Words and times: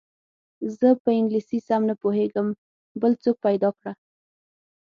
زه 0.77 0.87
په 1.03 1.09
انګلیسي 1.19 1.59
سم 1.67 1.81
نه 1.89 1.95
پوهېږم 2.01 2.47
بل 3.01 3.13
څوک 3.23 3.35
پیدا 3.45 3.69
کړه. 3.77 3.93